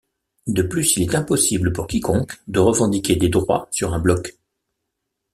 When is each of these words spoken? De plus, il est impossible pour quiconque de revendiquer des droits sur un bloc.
De 0.47 0.63
plus, 0.63 0.95
il 0.97 1.03
est 1.03 1.13
impossible 1.15 1.73
pour 1.73 1.85
quiconque 1.85 2.41
de 2.47 2.57
revendiquer 2.59 3.15
des 3.17 3.29
droits 3.29 3.67
sur 3.69 3.93
un 3.93 3.99
bloc. 3.99 4.35